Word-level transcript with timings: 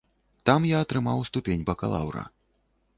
Там 0.49 0.65
я 0.69 0.79
атрымаў 0.85 1.23
ступень 1.29 1.67
бакалаўра. 1.71 2.29